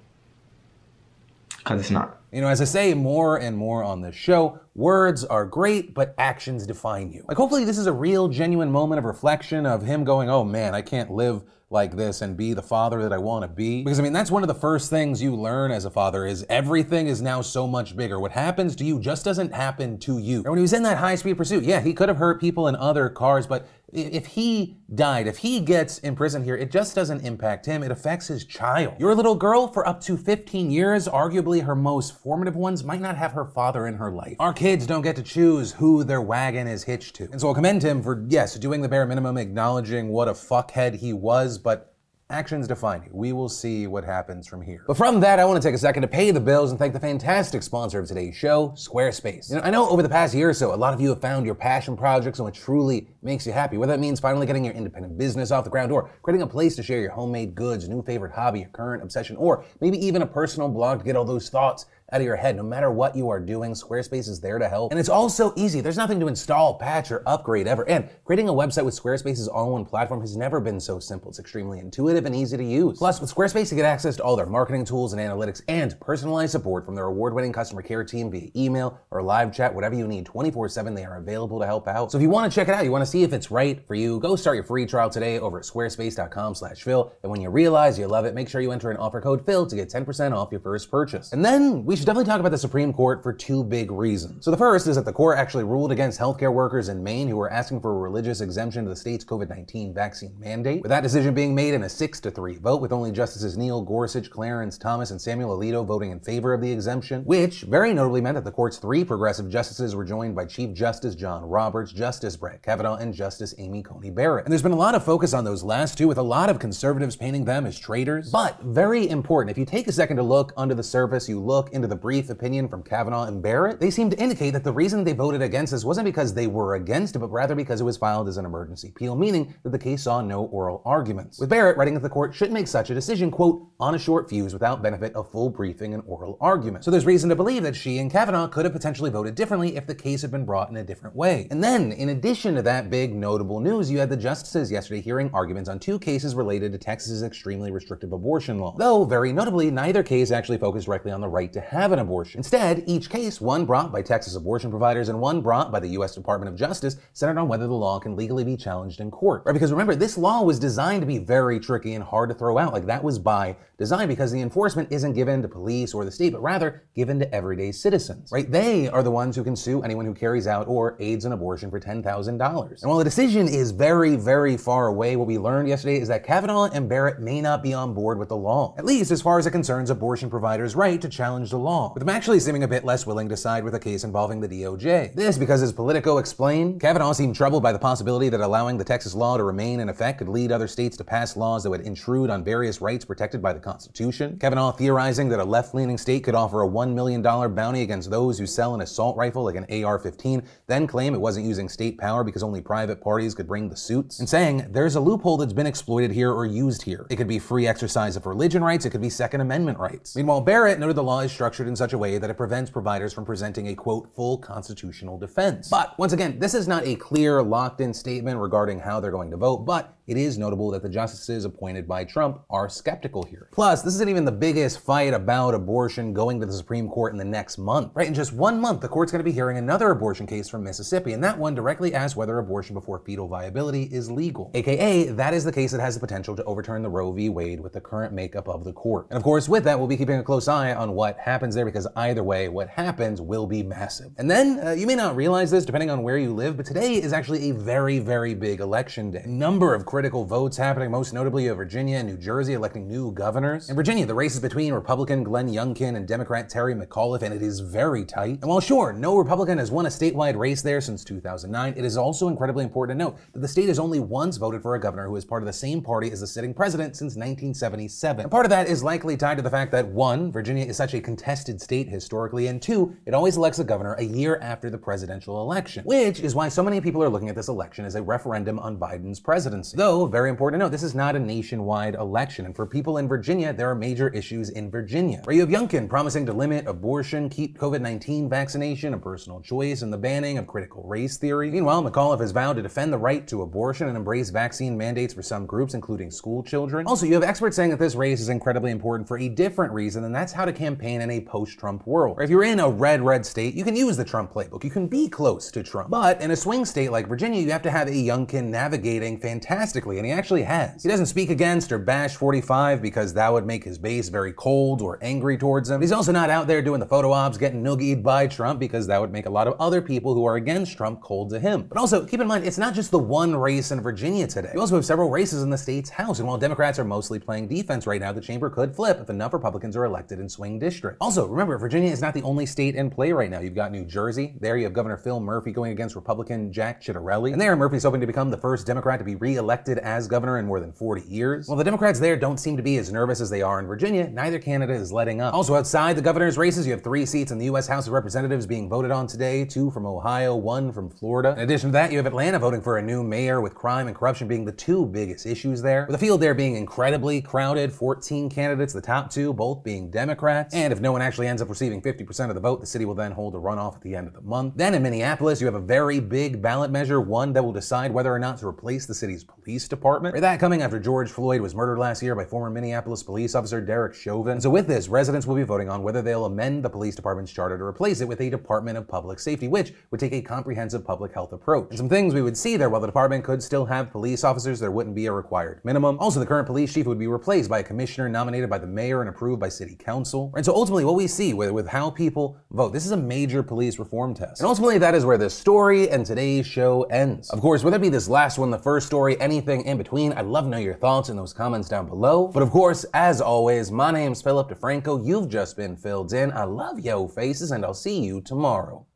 Because 1.59 1.81
it's 1.81 1.91
not. 1.91 2.21
You 2.35 2.41
know, 2.41 2.49
as 2.49 2.61
I 2.61 2.65
say 2.65 2.95
more 2.95 3.37
and 3.37 3.57
more 3.57 3.85
on 3.85 4.01
this 4.01 4.17
show, 4.17 4.59
words 4.75 5.25
are 5.25 5.45
great, 5.45 5.95
but 5.95 6.17
actions 6.19 6.67
define 6.67 7.13
you. 7.13 7.25
Like, 7.29 7.37
hopefully, 7.37 7.65
this 7.65 7.79
is 7.79 7.87
a 7.87 7.93
real, 7.93 8.27
genuine 8.27 8.73
moment 8.73 8.99
of 8.99 9.05
reflection 9.05 9.67
of 9.67 9.85
him 9.85 10.03
going, 10.03 10.29
oh 10.29 10.43
man, 10.43 10.75
I 10.75 10.83
can't 10.83 11.13
live 11.13 11.45
like 11.71 11.97
this 11.97 12.23
and 12.23 12.37
be 12.37 12.53
the 12.53 12.63
father 12.63 13.03
that 13.03 13.13
I 13.13 13.19
want 13.19 13.43
to 13.43 13.49
be. 13.49 13.85
Because, 13.85 14.01
I 14.01 14.03
mean, 14.03 14.13
that's 14.13 14.33
one 14.33 14.43
of 14.43 14.49
the 14.49 14.55
first 14.55 14.91
things 14.91 15.23
you 15.23 15.37
learn 15.37 15.71
as 15.71 15.85
a 15.85 15.91
father 15.91 16.27
is 16.27 16.45
everything 16.49 17.07
is 17.07 17.23
now 17.23 17.41
so 17.41 17.69
much 17.69 17.97
bigger. 17.97 18.19
What 18.19 18.33
happens 18.33 18.75
to 18.77 18.85
you 18.85 18.99
just 19.01 19.25
doesn't 19.25 19.55
happen 19.55 19.99
to 20.01 20.19
you. 20.19 20.39
And 20.39 20.49
when 20.49 20.59
he 20.59 20.63
was 20.63 20.73
in 20.73 20.83
that 20.83 20.99
high 20.99 21.15
speed 21.15 21.37
pursuit, 21.37 21.63
yeah, 21.63 21.81
he 21.81 21.95
could 21.95 22.09
have 22.09 22.19
hurt 22.19 22.41
people 22.41 22.67
in 22.67 22.75
other 22.75 23.09
cars, 23.09 23.47
but 23.47 23.69
If 23.93 24.27
he 24.27 24.77
died, 24.93 25.29
if 25.29 25.39
he 25.39 25.61
gets 25.61 25.99
imprisoned 25.99 26.45
here, 26.45 26.57
it 26.57 26.73
just 26.73 26.97
doesn't 26.97 27.21
impact 27.21 27.67
him. 27.67 27.85
It 27.85 27.93
affects 27.93 28.27
his 28.27 28.45
child. 28.45 28.95
Your 28.99 29.15
little 29.15 29.37
girl, 29.37 29.69
for 29.69 29.87
up 29.87 30.01
to 30.03 30.17
15 30.17 30.69
years, 30.71 31.07
arguably 31.07 31.63
her 31.63 31.77
most 31.77 32.21
formative 32.25 32.56
ones, 32.56 32.82
might 32.82 33.03
not 33.03 33.19
have 33.19 33.32
her 33.32 33.44
father 33.44 33.87
in 33.87 33.94
her 33.94 34.11
life. 34.11 34.37
Our 34.41 34.55
kids 34.55 34.87
don't 34.87 35.03
get 35.03 35.15
to 35.17 35.23
choose 35.23 35.73
who 35.73 36.03
their 36.03 36.23
wagon 36.23 36.67
is 36.67 36.82
hitched 36.82 37.15
to. 37.17 37.25
And 37.31 37.38
so 37.38 37.49
I'll 37.49 37.55
commend 37.55 37.82
him 37.82 38.03
for, 38.03 38.25
yes, 38.29 38.55
doing 38.55 38.81
the 38.81 38.88
bare 38.88 39.06
minimum, 39.06 39.37
acknowledging 39.37 40.09
what 40.09 40.26
a 40.26 40.32
fuckhead 40.32 40.97
he 40.97 41.12
was, 41.12 41.59
but 41.59 41.94
Actions 42.31 42.67
define 42.67 43.03
you. 43.03 43.11
We 43.12 43.35
will 43.35 43.50
see 43.50 43.87
what 43.87 44.03
happens 44.03 44.49
from 44.49 44.62
here. 44.62 44.82
But 44.87 44.97
from 44.97 45.21
that, 45.21 45.38
I 45.38 45.44
want 45.44 45.61
to 45.61 45.69
take 45.69 45.75
a 45.75 45.79
second 45.79 46.03
to 46.03 46.09
pay 46.09 46.31
the 46.31 46.41
bills 46.41 46.71
and 46.71 46.79
thank 46.79 46.94
the 46.94 47.00
fantastic 47.00 47.62
sponsor 47.62 47.99
of 47.99 48.09
today's 48.09 48.35
show, 48.35 48.70
Squarespace. 48.70 49.50
You 49.50 49.56
know, 49.56 49.62
I 49.62 49.69
know 49.69 49.87
over 49.91 50.03
the 50.03 50.09
past 50.09 50.35
year 50.35 50.49
or 50.49 50.55
so, 50.55 50.73
a 50.73 50.75
lot 50.75 50.94
of 50.94 51.03
you 51.03 51.11
have 51.11 51.20
found 51.20 51.44
your 51.44 51.55
passion 51.55 51.99
projects 51.99 52.38
and 52.38 52.44
what 52.44 52.55
truly 52.55 53.09
makes 53.23 53.47
you 53.47 53.53
happy, 53.53 53.77
whether 53.77 53.93
that 53.93 54.00
means 54.00 54.20
finally 54.20 54.47
getting 54.47 54.65
your 54.65 54.73
independent 54.73 55.19
business 55.19 55.50
off 55.50 55.65
the 55.65 55.70
ground 55.70 55.93
or 55.93 56.11
creating 56.23 56.41
a 56.41 56.47
place 56.47 56.75
to 56.77 56.82
share 56.82 56.99
your 56.99 57.11
homemade 57.11 57.55
goods, 57.55 57.91
new 57.91 58.03
favorite 58.03 58.32
hobby, 58.32 58.61
your 58.61 58.70
current 58.70 59.03
obsession, 59.03 59.37
or 59.37 59.62
maybe 59.82 59.99
even 59.99 60.23
a 60.23 60.27
personal 60.27 60.70
blog 60.70 61.00
to 61.00 61.05
get 61.05 61.17
all 61.17 61.27
those 61.27 61.50
thoughts 61.50 61.85
out 62.12 62.21
of 62.21 62.27
your 62.27 62.37
head. 62.37 62.56
No 62.56 62.62
matter 62.62 62.91
what 62.91 63.17
you 63.17 63.29
are 63.31 63.41
doing, 63.41 63.73
Squarespace 63.73 64.29
is 64.29 64.41
there 64.41 64.59
to 64.59 64.69
help. 64.69 64.93
And 64.93 65.01
it's 65.01 65.09
all 65.09 65.29
so 65.29 65.53
easy. 65.56 65.81
There's 65.81 65.97
nothing 65.97 66.21
to 66.21 66.29
install, 66.29 66.75
patch, 66.75 67.11
or 67.11 67.23
upgrade 67.27 67.67
ever. 67.67 67.89
And 67.89 68.09
creating 68.25 68.49
a 68.49 68.53
website 68.53 68.85
with 68.85 69.01
Squarespace's 69.01 69.49
all-in-one 69.49 69.87
platform 69.87 70.21
has 70.21 70.37
never 70.37 70.61
been 70.61 70.79
so 70.81 70.99
simple. 70.99 71.31
It's 71.31 71.39
extremely 71.39 71.79
intuitive 71.79 72.27
and 72.27 72.35
easy 72.35 72.56
to 72.56 72.65
use. 72.65 72.99
Plus, 72.99 73.21
with 73.21 73.35
Squarespace, 73.35 73.71
you 73.71 73.77
get 73.77 73.87
access 73.87 74.17
to 74.17 74.23
all 74.23 74.37
their 74.37 74.47
marketing 74.47 74.85
tools 74.85 75.12
and 75.12 75.21
analytics 75.21 75.62
and 75.69 75.99
personalized 76.01 76.53
support 76.53 76.85
from 76.85 76.95
their 76.95 77.06
award-winning 77.06 77.53
customer 77.53 77.83
care 77.83 78.05
team 78.05 78.31
via 78.31 78.51
email 78.55 79.01
or 79.11 79.23
live 79.23 79.55
chat, 79.55 79.75
whatever 79.75 79.95
you 79.95 80.06
need 80.06 80.27
24-7, 80.27 80.95
they 80.95 81.05
are 81.05 81.17
available 81.17 81.59
to 81.59 81.67
help 81.67 81.89
out. 81.89 82.12
So 82.12 82.19
if 82.19 82.23
you 82.23 82.31
want 82.31 82.51
to 82.51 82.55
check 82.55 82.69
it 82.69 82.75
out, 82.75 82.85
you 82.85 82.93
want 82.93 83.03
to 83.03 83.11
see 83.11 83.23
if 83.23 83.33
it's 83.33 83.51
right 83.51 83.85
for 83.87 83.95
you, 83.95 84.21
go 84.21 84.37
start 84.37 84.56
your 84.56 84.65
free 84.65 84.87
trial 84.87 85.11
today 85.11 85.39
over 85.39 85.59
at 85.59 85.65
squarespace.com 85.65 86.55
slash 86.55 86.83
Phil. 86.83 87.12
And 87.23 87.33
when 87.33 87.41
you 87.41 87.51
realize 87.51 87.99
you 87.99 88.06
love 88.06 88.25
it, 88.25 88.35
make 88.35 88.49
sure 88.49 88.61
you 88.61 88.73
enter 88.73 88.91
an 88.91 88.97
offer 88.97 89.21
code 89.21 89.45
Phil 89.47 89.67
to 89.67 89.77
get 89.77 89.89
10% 89.89 90.37
off 90.37 90.51
your 90.51 90.61
first 90.61 90.91
purchase. 90.91 91.33
And 91.33 91.45
then 91.45 91.85
we 91.85 91.94
should 91.96 92.06
definitely 92.06 92.31
talk 92.31 92.41
about 92.41 92.50
the 92.50 92.58
Supreme 92.58 92.93
Court 92.93 93.23
for 93.23 93.32
two 93.32 93.64
big 93.64 93.91
reasons. 93.91 94.44
So 94.44 94.50
the 94.50 94.56
first 94.56 94.87
is 94.87 94.96
that 94.96 95.05
the 95.05 95.12
court 95.12 95.38
actually 95.38 95.64
ruled 95.64 95.93
against 95.93 96.19
healthcare 96.19 96.52
workers 96.52 96.88
in 96.88 97.02
Maine 97.02 97.29
who 97.29 97.37
were 97.37 97.50
asking 97.50 97.81
for 97.81 97.91
a 97.91 97.99
religious 97.99 98.41
exemption 98.41 98.85
to 98.85 98.91
the 98.91 98.96
state's 98.96 99.25
COVID-19 99.25 99.94
vaccine 99.94 100.35
mandate. 100.38 100.82
With 100.82 100.91
that 100.91 101.02
decision 101.02 101.35
being 101.35 101.55
made 101.55 101.75
in 101.75 101.82
a 101.82 101.88
6 101.88 102.20
to 102.20 102.31
3 102.31 102.56
vote 102.58 102.81
with 102.81 102.93
only 102.93 103.12
Justices 103.12 103.56
Neil 103.56 103.82
Gorsuch, 103.82 104.31
Clarence 104.31 104.79
Thomas, 104.79 105.11
and 105.11 105.20
Samuel 105.20 105.56
Alito 105.56 105.85
voting 105.87 106.11
in 106.11 106.20
favor 106.20 106.52
of 106.52 106.61
the 106.61 106.70
exemption, 106.70 107.23
which 107.25 107.62
very 107.62 107.93
notably 107.93 108.20
meant 108.20 108.35
that 108.37 108.44
the 108.44 108.50
court's 108.50 108.79
three 108.79 109.05
progressive 109.05 109.49
justices 109.49 109.94
were 109.94 110.05
joined 110.05 110.35
by 110.35 110.44
Chief 110.44 110.73
Justice 110.75 111.14
John 111.14 111.43
Roberts, 111.44 111.93
Justice 111.93 112.37
Brett 112.37 112.62
Kavanaugh, 112.62 112.96
and 112.96 113.14
Justice 113.14 113.55
Amy 113.58 113.82
Coney 113.82 114.11
Barrett. 114.11 114.44
And 114.44 114.52
there's 114.52 114.62
been 114.62 114.73
a 114.73 114.76
lot 114.76 114.94
of 114.94 115.05
focus 115.05 115.35
on 115.35 115.44
those 115.44 115.62
last 115.62 115.99
two 115.99 116.08
with 116.08 116.19
a 116.19 116.23
lot 116.23 116.50
of 116.50 116.58
conservatives 116.58 117.17
painting 117.17 117.44
them 117.44 117.67
as 117.67 117.79
traitors. 117.79 118.31
But 118.31 118.61
very 118.62 119.08
important, 119.08 119.50
if 119.50 119.58
you 119.58 119.64
take 119.64 119.87
a 119.87 119.93
second 119.93 120.17
to 120.17 120.23
look 120.23 120.52
under 120.56 120.75
the 120.75 120.82
surface, 120.82 121.29
you 121.29 121.41
look 121.41 121.70
into 121.73 121.84
the 121.87 121.97
brief 121.97 122.31
opinion 122.31 122.69
from 122.69 122.83
Kavanaugh 122.83 123.25
and 123.25 123.43
Barrett, 123.43 123.81
they 123.81 123.91
seem 123.91 124.11
to 124.11 124.19
indicate 124.19 124.51
that 124.51 124.65
the 124.65 124.73
reason 124.73 125.05
they 125.05 125.13
voted 125.13 125.43
against 125.43 125.73
this 125.73 125.85
wasn't 125.85 126.05
because 126.05 126.35
they 126.35 126.47
were 126.47 126.75
against 126.75 127.17
it, 127.17 127.21
but 127.21 127.31
rather 127.31 127.55
because 127.55 127.81
it 127.81 127.85
was 127.85 127.97
filed 127.97 128.29
as 128.29 128.37
an 128.37 128.45
emergency 128.45 128.89
appeal, 128.89 129.17
meaning 129.17 129.55
that 129.63 129.71
the 129.71 129.79
case 129.79 130.03
saw 130.03 130.21
no 130.21 130.45
oral 130.47 130.83
arguments. 130.85 131.39
With 131.39 131.49
Barrett 131.49 131.77
writing 131.77 131.95
that 131.95 132.03
the 132.03 132.09
court 132.09 132.35
should 132.35 132.53
make 132.53 132.69
such 132.69 132.91
a 132.91 132.95
decision, 132.95 133.31
quote, 133.31 133.67
on 133.81 133.95
a 133.95 133.99
short 133.99 134.29
fuse 134.29 134.53
without 134.53 134.83
benefit 134.83 135.15
of 135.15 135.31
full 135.31 135.51
briefing 135.51 135.95
and 135.95 136.03
oral 136.07 136.39
argument. 136.41 136.85
So 136.85 136.91
there's 136.91 137.07
reason 137.07 137.31
to 137.31 137.37
believe 137.37 137.63
that 137.63 137.77
she 137.77 137.99
and 137.99 138.11
Kavanaugh 138.11 138.49
could 138.49 138.65
have 138.65 138.73
potentially 138.73 139.11
voted 139.11 139.35
differently 139.35 139.77
if 139.77 139.87
the 139.87 139.95
case 139.95 140.23
had 140.23 140.31
been 140.31 140.45
brought 140.45 140.71
in 140.71 140.77
a 140.77 140.85
different 140.85 141.17
way. 141.17 141.49
And 141.51 141.63
then, 141.63 141.93
in 141.93 142.11
addition 142.11 142.55
to 142.55 142.63
that 142.63 142.91
big 142.91 143.15
notable 143.15 143.61
news, 143.61 143.91
you 143.91 143.99
had 143.99 144.11
the 144.11 144.17
justices 144.17 144.71
yesterday 144.71 145.01
hearing 145.01 145.31
arguments 145.33 145.69
on 145.69 145.79
two 145.79 145.99
cases 145.99 146.35
related 146.35 146.73
to 146.73 146.79
Texas's 146.79 147.23
extremely 147.23 147.71
restrictive 147.71 148.13
abortion 148.13 148.59
law. 148.59 148.75
Though, 148.79 149.05
very 149.05 149.33
notably, 149.33 149.71
neither 149.71 150.03
case 150.03 150.31
actually 150.31 150.59
focused 150.59 150.87
directly 150.87 151.13
on 151.13 151.21
the 151.21 151.29
right 151.29 151.53
to 151.53 151.61
have 151.75 151.93
an 151.93 151.99
abortion. 151.99 152.38
Instead, 152.38 152.85
each 152.87 153.11
case, 153.11 153.41
one 153.41 153.67
brought 153.67 153.93
by 153.93 154.00
Texas 154.00 154.37
abortion 154.37 154.71
providers 154.71 155.09
and 155.09 155.21
one 155.21 155.43
brought 155.43 155.71
by 155.71 155.81
the 155.81 155.88
U.S. 155.88 156.15
Department 156.15 156.49
of 156.49 156.59
Justice, 156.59 156.97
centered 157.12 157.38
on 157.38 157.49
whether 157.49 157.67
the 157.67 157.75
law 157.75 157.99
can 157.99 158.17
legally 158.17 158.44
be 158.44 158.56
challenged 158.56 159.00
in 159.00 159.11
court. 159.11 159.43
Right? 159.44 159.53
Because 159.53 159.71
remember, 159.71 159.94
this 159.94 160.17
law 160.17 160.43
was 160.43 160.59
designed 160.59 161.03
to 161.03 161.06
be 161.06 161.19
very 161.19 161.61
tricky 161.61 161.94
and 161.94 162.03
hard 162.03 162.31
to 162.31 162.35
throw 162.35 162.59
out. 162.59 162.73
Like 162.73 162.87
that 162.87 163.05
was 163.05 163.19
by 163.19 163.56
design 163.76 164.09
because 164.09 164.32
the 164.32 164.41
enforcement 164.41 164.91
isn't 164.91 165.12
given 165.12 165.43
to 165.43 165.49
police 165.49 165.93
or 165.93 166.05
the 166.05 166.11
state, 166.11 166.32
but 166.32 166.43
rather 166.43 166.85
given 166.94 167.19
to 167.19 167.35
everyday 167.35 167.73
citizens. 167.73 168.31
Right? 168.32 168.50
They 168.50 168.88
are 168.88 169.03
the 169.03 169.11
ones 169.11 169.37
who 169.37 169.44
can 169.44 169.56
sue 169.56 169.82
anyone 169.82 170.06
who 170.06 170.15
carries 170.15 170.47
out 170.47 170.69
or 170.69 170.97
aids 171.00 171.25
an 171.25 171.32
abortion 171.32 171.70
for 171.70 171.81
$10,000. 171.81 172.82
And 172.82 172.88
while 172.88 172.99
the 172.99 173.05
decision 173.05 173.49
is 173.49 173.73
very, 173.73 174.17
very 174.17 174.56
far 174.56 174.87
away, 174.87 175.17
what 175.17 175.27
we 175.27 175.38
learned 175.38 175.69
yesterday 175.69 175.99
is 175.99 176.09
that 176.09 176.25
Kavanaugh 176.25 176.70
and 176.73 176.88
Barrett 176.88 177.20
may 177.20 177.41
not 177.41 177.62
be 177.62 177.75
on 177.75 177.94
board 177.94 178.19
with 178.19 178.29
the 178.29 178.37
law, 178.37 178.75
at 178.79 178.85
least 178.85 179.11
as 179.11 179.20
far 179.20 179.38
as 179.38 179.47
it 179.47 179.50
concerns 179.50 179.91
abortion 179.91 180.31
providers' 180.31 180.77
right 180.77 181.00
to 181.00 181.09
challenge 181.09 181.50
the 181.50 181.59
law, 181.65 181.93
with 181.93 182.01
them 182.01 182.15
actually 182.15 182.39
seeming 182.39 182.63
a 182.63 182.69
bit 182.69 182.85
less 182.85 183.07
willing 183.07 183.29
to 183.29 183.37
side 183.37 183.65
with 183.65 183.75
a 183.75 183.81
case 183.81 184.05
involving 184.05 184.41
the 184.41 184.49
DOJ. 184.49 185.15
This 185.15 185.39
because, 185.39 185.63
as 185.63 185.73
Politico 185.73 186.19
explained, 186.19 186.81
Kavanaugh 186.81 187.13
seemed 187.13 187.35
troubled 187.35 187.63
by 187.63 187.73
the 187.73 187.79
possibility 187.79 188.29
that 188.29 188.41
allowing 188.41 188.79
the 188.79 188.85
Texas 188.85 189.15
law 189.15 189.37
to 189.37 189.43
remain 189.43 189.81
in 189.81 189.89
effect 189.89 190.19
could 190.19 190.29
lead 190.29 190.53
other 190.53 190.69
states 190.69 190.97
to 190.99 191.05
pass 191.05 191.37
laws 191.37 191.63
that 191.65 191.71
would 191.71 191.81
intrude 191.81 192.31
on 192.31 192.45
various 192.45 192.81
rights 192.81 193.05
protected 193.05 193.43
by 193.43 193.53
the 193.53 193.59
Constitution. 193.59 194.39
Kavanaugh 194.39 194.71
theorizing 194.71 195.29
that 195.31 195.41
a 195.41 195.45
left 195.45 195.75
leaning 195.75 195.99
state 195.99 196.23
could 196.23 196.35
offer 196.35 196.63
a 196.63 196.69
$1 196.69 196.93
million 196.93 197.23
bounty 197.23 197.83
against 197.83 198.11
those 198.11 198.39
who 198.39 198.47
sell 198.47 198.75
an 198.75 198.83
assault 198.83 199.17
rifle 199.17 199.45
like 199.45 199.57
an 199.57 199.85
AR 199.85 199.99
15, 199.99 200.43
then 200.67 200.87
claim 200.87 201.15
it 201.15 201.21
wasn't 201.21 201.47
using 201.47 201.69
state 201.69 201.99
power 201.99 202.23
because 202.23 202.43
only 202.43 202.61
private 202.61 203.01
parties 203.01 203.35
could 203.35 203.49
bring 203.49 203.69
the 203.69 203.77
suits, 203.77 204.21
and 204.21 204.29
saying 204.29 204.67
there's 204.71 204.97
a 204.97 205.01
loophole 205.01 205.39
that's 205.39 205.53
been 205.53 205.67
exploited 205.67 206.11
here 206.11 206.31
or 206.31 206.45
used 206.45 206.83
here. 206.83 207.07
It 207.09 207.17
could 207.17 207.29
be 207.29 207.39
free 207.39 207.67
exercise 207.67 208.17
of 208.17 208.27
religion 208.27 208.63
rights, 208.63 208.85
it 208.85 208.91
could 208.91 209.01
be 209.01 209.11
Second 209.11 209.41
Amendment 209.41 209.79
rights. 209.79 210.15
Meanwhile, 210.15 210.43
Barrett 210.43 210.79
noted 210.79 210.97
the 210.97 211.03
law 211.03 211.21
is 211.21 211.33
structured 211.33 211.54
in 211.61 211.77
such 211.77 211.93
a 211.93 211.99
way 211.99 212.19
that 212.19 212.29
it 212.31 212.37
prevents 212.37 212.71
providers 212.71 213.12
from 213.12 213.25
presenting 213.25 213.69
a 213.69 213.75
quote 213.75 214.15
full 214.15 214.39
constitutional 214.39 215.19
defense. 215.19 215.69
But 215.69 215.99
once 215.99 216.12
again, 216.12 216.39
this 216.39 216.55
is 216.55 216.69
not 216.69 216.87
a 216.87 216.97
clear, 216.97 217.43
locked 217.43 217.81
in 217.81 217.95
statement 217.95 218.39
regarding 218.39 218.81
how 218.81 219.01
they're 219.01 219.11
going 219.11 219.31
to 219.31 219.37
vote, 219.37 219.59
but 219.59 219.97
it 220.06 220.19
is 220.19 220.37
notable 220.37 220.71
that 220.73 220.83
the 220.83 220.89
justices 220.89 221.47
appointed 221.47 221.89
by 221.89 222.05
Trump 222.05 222.43
are 222.51 222.69
skeptical 222.69 223.23
here. 223.23 223.49
Plus, 223.53 223.81
this 223.81 223.95
isn't 223.95 224.11
even 224.11 224.27
the 224.27 224.33
biggest 224.33 224.81
fight 224.81 225.15
about 225.15 225.55
abortion 225.55 226.12
going 226.12 226.39
to 226.41 226.47
the 226.47 226.53
Supreme 226.53 226.89
Court 226.89 227.12
in 227.12 227.19
the 227.19 227.25
next 227.25 227.56
month. 227.56 227.93
Right, 227.95 228.06
in 228.06 228.12
just 228.12 228.35
one 228.35 228.61
month, 228.61 228.83
the 228.83 228.89
court's 228.89 229.11
going 229.11 229.21
to 229.21 229.25
be 229.25 229.33
hearing 229.33 229.56
another 229.56 229.91
abortion 229.91 230.27
case 230.27 230.49
from 230.49 230.62
Mississippi, 230.62 231.15
and 231.15 231.25
that 231.25 231.39
one 231.39 231.55
directly 231.55 231.95
asks 231.95 232.17
whether 232.17 232.39
abortion 232.39 232.75
before 232.75 232.99
fetal 232.99 233.29
viability 233.29 233.85
is 233.85 234.11
legal. 234.11 234.51
AKA, 234.53 235.05
that 235.12 235.33
is 235.33 235.43
the 235.43 235.53
case 235.53 235.73
that 235.73 235.81
has 235.81 235.95
the 235.95 236.01
potential 236.01 236.37
to 236.37 236.45
overturn 236.45 236.83
the 236.83 236.91
Roe 236.91 237.11
v. 237.11 237.31
Wade 237.31 237.61
with 237.61 237.73
the 237.73 237.81
current 237.81 238.12
makeup 238.12 238.49
of 238.49 238.65
the 238.65 238.73
court. 238.73 239.06
And 239.09 239.17
of 239.17 239.23
course, 239.23 239.49
with 239.49 239.65
that, 239.65 239.79
we'll 239.79 239.89
be 239.89 239.97
keeping 239.97 240.19
a 240.19 240.23
close 240.23 240.49
eye 240.49 240.75
on 240.75 240.93
what 240.93 241.19
happens 241.19 241.44
there 241.52 241.64
because 241.67 241.87
either 241.96 242.23
way, 242.23 242.49
what 242.49 242.69
happens 242.69 243.20
will 243.20 243.46
be 243.46 243.62
massive. 243.62 244.12
And 244.17 244.31
then, 244.31 244.61
uh, 244.64 244.70
you 244.70 244.87
may 244.87 244.94
not 244.94 245.17
realize 245.17 245.50
this 245.50 245.64
depending 245.67 245.91
on 245.91 246.02
where 246.02 246.17
you 246.17 246.32
live, 246.32 246.56
but 246.56 246.65
today 246.65 246.94
is 246.94 247.13
actually 247.13 247.51
a 247.51 247.55
very, 247.55 247.98
very 247.98 248.34
big 248.34 248.60
election 248.60 249.10
day. 249.10 249.24
Number 249.27 249.74
of 249.74 249.84
critical 249.84 250.24
votes 250.24 250.56
happening, 250.56 250.91
most 250.91 251.13
notably 251.13 251.48
of 251.48 251.56
Virginia 251.56 251.98
and 251.98 252.08
New 252.08 252.17
Jersey 252.17 252.53
electing 252.53 252.86
new 252.86 253.13
governors. 253.13 253.69
In 253.69 253.77
Virginia, 253.77 254.06
the 254.06 254.15
race 254.15 254.34
is 254.34 254.41
between 254.41 254.72
Republican 254.72 255.24
Glenn 255.24 255.48
Youngkin 255.48 255.96
and 255.96 256.06
Democrat 256.06 256.48
Terry 256.48 256.74
McAuliffe, 256.74 257.22
and 257.22 257.34
it 257.34 257.43
is 257.43 257.60
very 257.60 258.05
tight. 258.05 258.39
And 258.41 258.44
while 258.44 258.60
sure, 258.60 258.93
no 258.93 259.17
Republican 259.17 259.58
has 259.58 259.72
won 259.72 259.86
a 259.86 259.89
statewide 259.89 260.36
race 260.36 260.63
there 260.63 260.81
since 260.81 261.03
2009, 261.03 261.74
it 261.77 261.84
is 261.84 261.96
also 261.96 262.29
incredibly 262.29 262.63
important 262.63 262.98
to 262.98 263.05
note 263.05 263.19
that 263.32 263.41
the 263.41 263.48
state 263.48 263.69
has 263.69 263.81
only 263.81 263.98
once 263.98 264.36
voted 264.36 264.63
for 264.63 264.77
a 264.77 264.81
governor 264.81 265.08
who 265.08 265.17
is 265.17 265.24
part 265.24 265.43
of 265.43 265.46
the 265.46 265.53
same 265.53 265.82
party 265.82 266.10
as 266.13 266.20
the 266.20 266.27
sitting 266.27 266.55
president 266.55 266.96
since 266.96 267.17
1977. 267.17 268.22
And 268.22 268.31
part 268.31 268.46
of 268.46 268.51
that 268.51 268.69
is 268.69 268.84
likely 268.84 269.17
tied 269.17 269.36
to 269.36 269.43
the 269.43 269.51
fact 269.51 269.72
that 269.72 269.86
one, 269.86 270.31
Virginia 270.31 270.65
is 270.65 270.77
such 270.77 270.94
a 270.94 271.01
contested 271.34 271.60
state 271.60 271.88
historically, 271.88 272.46
and 272.46 272.62
two, 272.62 272.96
it 273.06 273.12
always 273.12 273.36
elects 273.36 273.58
a 273.58 273.64
governor 273.64 273.94
a 273.94 274.05
year 274.05 274.38
after 274.41 274.70
the 274.70 274.79
presidential 274.79 275.41
election, 275.41 275.82
which 275.84 276.20
is 276.20 276.32
why 276.32 276.48
so 276.48 276.62
many 276.62 276.81
people 276.81 277.03
are 277.03 277.08
looking 277.08 277.29
at 277.29 277.34
this 277.34 277.48
election 277.48 277.84
as 277.84 277.96
a 277.96 278.03
referendum 278.03 278.56
on 278.60 278.76
Biden's 278.79 279.19
presidency. 279.19 279.76
Though, 279.76 280.06
very 280.06 280.31
important 280.31 280.60
to 280.60 280.64
note, 280.64 280.70
this 280.70 280.84
is 280.84 280.94
not 280.94 281.17
a 281.17 281.19
nationwide 281.19 281.96
election, 281.96 282.46
and 282.46 282.55
for 282.55 282.67
people 282.67 282.98
in 282.98 283.08
Virginia, 283.08 283.53
there 283.53 283.69
are 283.69 283.74
major 283.74 284.10
issues 284.10 284.50
in 284.50 284.70
Virginia, 284.70 285.22
where 285.24 285.34
you 285.34 285.41
have 285.41 285.50
Youngkin 285.50 285.88
promising 285.88 286.24
to 286.26 286.32
limit 286.32 286.69
abortion, 286.69 287.29
keep 287.29 287.58
COVID 287.58 287.81
19 287.81 288.29
vaccination 288.29 288.94
a 288.94 288.98
personal 288.98 289.41
choice, 289.41 289.82
and 289.82 289.93
the 289.93 289.98
banning 289.98 290.38
of 290.38 290.46
critical 290.46 290.84
race 290.84 291.17
theory. 291.17 291.50
Meanwhile, 291.50 291.82
McAuliffe 291.82 292.20
has 292.20 292.31
vowed 292.31 292.55
to 292.55 292.62
defend 292.62 292.93
the 292.93 292.98
right 292.98 293.26
to 293.26 293.43
abortion 293.43 293.88
and 293.88 293.96
embrace 293.96 294.31
vaccine 294.31 294.79
mandates 294.79 295.12
for 295.12 295.22
some 295.22 295.46
groups, 295.46 295.74
including 295.74 296.12
school 296.12 296.44
children. 296.44 296.86
Also, 296.86 297.06
you 297.06 297.14
have 297.14 297.24
experts 297.24 297.56
saying 297.56 297.70
that 297.70 297.81
this 297.81 297.96
race 297.96 298.20
is 298.20 298.29
incredibly 298.29 298.70
important 298.70 299.08
for 299.08 299.19
a 299.19 299.29
different 299.29 299.72
reason, 299.72 300.05
and 300.05 300.14
that's 300.14 300.32
how 300.32 300.44
to 300.44 300.53
campaign 300.53 301.00
in 301.00 301.10
a 301.10 301.24
post-Trump 301.27 301.87
world. 301.87 302.17
Where 302.17 302.25
if 302.25 302.31
you're 302.31 302.45
in 302.45 302.61
a 302.61 302.69
red, 302.69 303.03
red 303.03 303.25
state, 303.25 303.55
you 303.55 303.65
can 303.65 303.77
use 303.77 303.97
the 303.97 304.05
Trump 304.05 304.33
playbook. 304.33 304.65
You 304.65 304.71
can 304.71 304.87
be 304.87 305.09
close 305.09 305.51
to 305.53 305.63
Trump. 305.63 305.91
But 305.91 306.21
in 306.21 306.31
a 306.31 306.37
swing 306.37 306.65
state 306.65 306.91
like 306.91 307.09
Virginia, 307.09 307.41
you 307.41 307.51
have 307.51 307.63
to 307.63 307.71
have 307.71 307.89
a 307.89 307.93
Youngkin 307.93 308.45
navigating 308.45 309.19
fantastically, 309.19 309.99
and 309.99 310.07
he 310.07 310.13
actually 310.13 310.43
has. 310.43 310.83
He 310.83 310.89
doesn't 310.89 311.07
speak 311.07 311.31
against 311.31 311.73
or 311.73 311.79
bash 311.79 312.17
45 312.17 312.83
because 312.83 313.15
that 313.15 313.33
would 313.33 313.47
make 313.47 313.65
his 313.65 313.79
base 313.79 314.09
very 314.09 314.33
cold 314.33 314.83
or 314.83 314.99
angry 315.03 315.39
towards 315.39 315.71
him. 315.71 315.81
He's 315.81 315.93
also 315.93 316.13
not 316.13 316.31
out 316.31 316.47
there 316.47 316.63
doing 316.63 316.81
the 316.81 316.87
photo 316.87 317.13
ops, 317.13 317.39
getting 317.39 317.63
noogied 317.63 318.03
by 318.03 318.27
Trump 318.27 318.61
because 318.61 318.87
that 318.87 319.01
would 319.01 319.13
make 319.13 319.27
a 319.27 319.31
lot 319.31 319.47
of 319.47 319.55
other 319.59 319.81
people 319.81 320.15
who 320.15 320.25
are 320.25 320.37
against 320.37 320.77
Trump 320.77 321.01
cold 321.01 321.31
to 321.31 321.41
him. 321.41 321.67
But 321.69 321.79
also, 321.79 322.05
keep 322.05 322.21
in 322.21 322.27
mind, 322.27 322.45
it's 322.45 322.59
not 322.59 322.75
just 322.75 322.91
the 322.91 322.99
one 322.99 323.35
race 323.35 323.71
in 323.71 323.81
Virginia 323.81 324.27
today. 324.27 324.51
You 324.55 324.61
also 324.61 324.75
have 324.75 324.85
several 324.85 325.11
races 325.11 325.43
in 325.43 325.51
the 325.51 325.59
state's 325.59 325.91
House, 325.91 326.19
and 326.19 326.27
while 326.27 326.39
Democrats 326.39 326.79
are 326.79 326.85
mostly 326.85 327.19
playing 327.19 327.49
defense 327.49 327.87
right 327.87 328.01
now, 328.01 328.13
the 328.13 328.21
chamber 328.21 328.51
could 328.51 328.75
flip 328.75 328.99
if 329.01 329.11
enough 329.11 329.33
Republicans 329.33 329.77
are 329.77 329.85
elected 329.85 330.19
in 330.19 330.29
swing 330.29 330.59
districts. 330.59 330.99
Also, 331.05 331.27
remember, 331.27 331.58
Virginia 331.58 331.91
is 331.91 332.01
not 332.01 332.15
the 332.15 332.23
only 332.23 332.46
state 332.46 332.75
in 332.75 332.89
play 332.89 333.13
right 333.13 333.29
now. 333.29 333.39
You've 333.39 333.55
got 333.55 333.70
New 333.70 333.84
Jersey. 333.84 334.32
There 334.41 334.56
you 334.56 334.65
have 334.65 334.73
Governor 334.73 334.96
Phil 334.96 335.20
Murphy 335.20 335.53
going 335.53 335.70
against 335.70 335.96
Republican 335.96 336.51
Jack 336.51 336.81
Ciattarelli. 336.81 337.31
And 337.31 337.39
there, 337.39 337.55
Murphy's 337.56 337.82
hoping 337.82 338.01
to 338.01 338.06
become 338.06 338.31
the 338.31 338.39
first 338.39 338.67
Democrat 338.67 339.01
to 339.01 339.05
be 339.05 339.15
re-elected 339.15 339.77
as 339.81 340.08
governor 340.08 340.39
in 340.39 340.46
more 340.46 340.61
than 340.61 340.73
40 340.73 341.03
years. 341.03 341.46
While 341.46 341.58
the 341.58 341.65
Democrats 341.65 342.01
there 342.01 342.17
don't 342.17 342.39
seem 342.39 342.56
to 342.56 342.63
be 342.63 342.79
as 342.79 342.91
nervous 342.91 343.20
as 343.20 343.29
they 343.29 343.43
are 343.43 343.61
in 343.61 343.67
Virginia, 343.67 344.08
neither 344.08 344.39
candidate 344.39 344.81
is 344.81 344.93
letting 344.93 345.20
up. 345.20 345.34
Also, 345.34 345.55
outside 345.55 345.94
the 345.94 346.01
governor's 346.01 346.39
races, 346.39 346.65
you 346.67 346.73
have 346.73 346.82
three 346.82 347.05
seats 347.05 347.31
in 347.31 347.37
the 347.37 347.44
U.S. 347.44 347.67
House 347.67 347.87
of 347.87 347.93
Representatives 347.93 348.46
being 348.46 348.70
voted 348.70 348.91
on 348.91 349.06
today, 349.06 349.44
two 349.44 349.70
from 349.73 349.84
Ohio, 349.84 350.34
one 350.34 350.73
from 350.73 350.89
Florida. 350.89 351.32
In 351.32 351.41
addition 351.41 351.69
to 351.69 351.73
that, 351.75 351.93
you 351.93 351.99
have 351.99 352.06
Atlanta 352.06 352.39
voting 352.39 352.63
for 352.63 352.79
a 352.79 352.82
new 352.82 353.03
mayor, 353.03 353.43
with 353.43 353.55
crime 353.55 353.89
and 353.89 353.94
corruption 353.94 354.27
being 354.27 354.46
the 354.46 354.53
two 354.53 354.87
biggest 354.87 355.27
issues 355.27 355.61
there. 355.61 355.84
With 355.87 356.01
the 356.01 356.06
field 356.06 356.23
there 356.23 356.32
being 356.32 356.56
incredibly 356.56 357.20
crowded, 357.20 357.75
14 357.75 358.31
candidates, 358.31 358.73
the 358.73 358.81
top 358.81 359.11
two 359.11 359.34
both 359.34 359.63
being 359.63 359.91
Democrats. 359.91 360.55
And 360.55 360.73
if 360.73 360.81
no 360.81 360.94
one 360.94 361.03
actually 361.03 361.27
ends 361.27 361.43
up 361.43 361.48
receiving 361.48 361.82
50% 361.82 362.29
of 362.29 362.36
the 362.36 362.41
vote, 362.41 362.60
the 362.60 362.67
city 362.67 362.84
will 362.84 362.94
then 362.94 363.10
hold 363.10 363.34
a 363.34 363.39
runoff 363.39 363.74
at 363.74 363.82
the 363.82 363.96
end 363.96 364.06
of 364.06 364.15
the 364.15 364.20
month. 364.20 364.55
Then 364.55 364.74
in 364.74 364.82
Minneapolis, 364.84 365.41
you 365.41 365.46
have 365.46 365.56
a 365.56 365.60
very 365.60 365.98
big 365.98 366.41
ballot 366.41 366.70
measure, 366.70 367.01
one 367.01 367.32
that 367.32 367.43
will 367.43 367.53
decide 367.53 367.93
whether 367.93 368.15
or 368.15 368.20
not 368.20 368.39
to 368.39 368.46
replace 368.46 368.86
the 368.86 368.94
city's 368.94 369.24
police 369.24 369.67
department. 369.67 370.13
With 370.13 370.22
that 370.22 370.39
coming 370.39 370.63
after 370.63 370.79
George 370.79 371.10
Floyd 371.10 371.41
was 371.41 371.53
murdered 371.53 371.81
last 371.81 372.01
year 372.01 372.15
by 372.15 372.24
former 372.24 372.48
Minneapolis 372.48 373.03
police 373.03 373.34
officer 373.34 373.60
Derek 373.60 373.93
Chauvin. 373.93 374.41
So 374.41 374.51
with 374.51 374.69
this, 374.69 374.86
residents 374.89 375.27
will 375.27 375.34
be 375.34 375.43
voting 375.43 375.69
on 375.69 375.82
whether 375.82 376.01
they'll 376.01 376.27
amend 376.27 376.65
the 376.65 376.70
police 376.70 376.94
department's 376.94 377.32
charter 377.32 377.58
to 377.58 377.65
replace 377.65 378.01
it 378.01 378.06
with 378.06 378.20
a 378.20 378.31
Department 378.31 378.79
of 378.79 378.86
Public 378.86 379.19
Safety, 379.19 379.48
which 379.48 379.74
would 379.91 379.98
take 379.98 380.13
a 380.13 380.22
comprehensive 380.22 380.84
public 380.84 381.13
health 381.13 381.32
approach. 381.32 381.70
And 381.70 381.79
some 381.79 381.89
things 381.89 382.15
we 382.15 382.22
would 382.22 382.36
see 382.36 382.56
there, 382.56 382.70
while 382.70 382.81
the 382.81 382.86
department 382.86 383.24
could 383.24 383.43
still 383.43 383.65
have 383.65 383.91
police 383.91 384.22
officers, 384.22 384.60
there 384.60 384.70
wouldn't 384.70 384.94
be 384.94 385.06
a 385.06 385.13
required 385.13 385.60
minimum. 385.65 385.98
Also, 385.98 386.20
the 386.20 386.27
current 386.27 386.46
police 386.46 386.72
chief 386.72 386.86
would 386.86 387.01
be 387.01 387.08
replaced 387.08 387.51
by 387.51 387.58
a 387.58 387.65
commissioner 387.65 388.08
nominated 388.08 388.48
by 388.48 388.58
the 388.58 388.67
mayor 388.69 389.01
and 389.01 389.10
approved 389.10 389.41
by 389.41 389.48
city 389.48 389.74
council. 389.74 390.32
And 390.36 390.44
so 390.44 390.53
ultimately, 390.84 390.94
what 390.94 390.96
we 390.96 391.08
see 391.08 391.34
with, 391.34 391.50
with 391.50 391.69
how 391.69 391.91
people 391.91 392.36
vote, 392.50 392.72
this 392.72 392.84
is 392.84 392.93
a 392.93 392.96
major 392.96 393.43
police 393.43 393.79
reform 393.79 394.14
test. 394.14 394.41
And 394.41 394.46
ultimately, 394.46 394.79
that 394.79 394.94
is 394.94 395.05
where 395.05 395.19
this 395.19 395.34
story 395.34 395.91
and 395.91 396.05
today's 396.05 396.46
show 396.46 396.82
ends. 396.84 397.31
Of 397.31 397.41
course, 397.41 397.64
whether 397.64 397.76
it 397.76 397.82
be 397.82 397.88
this 397.88 398.08
last 398.08 398.38
one, 398.38 398.50
the 398.50 398.58
first 398.58 398.86
story, 398.86 399.20
anything 399.20 399.64
in 399.64 399.79
between, 399.79 400.12
I'd 400.12 400.26
love 400.26 400.44
to 400.44 400.50
know 400.50 400.58
your 400.58 400.74
thoughts 400.74 401.08
in 401.08 401.17
those 401.17 401.32
comments 401.32 401.69
down 401.69 401.86
below. 401.86 402.29
But 402.29 402.43
of 402.43 402.50
course, 402.50 402.84
as 402.94 403.20
always, 403.20 403.70
my 403.70 403.91
name's 403.91 404.22
Philip 404.22 404.48
DeFranco. 404.48 405.05
You've 405.05 405.29
just 405.29 405.56
been 405.56 405.76
filled 405.76 406.12
in. 406.12 406.32
I 406.32 406.44
love 406.44 406.81
yo 406.81 407.08
faces, 407.08 407.50
and 407.50 407.64
I'll 407.64 407.74
see 407.74 408.00
you 408.00 408.20
tomorrow. 408.20 408.86